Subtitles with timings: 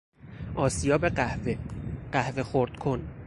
[0.55, 1.57] آسیاب قهوه،
[2.11, 3.07] قهوه خرد کن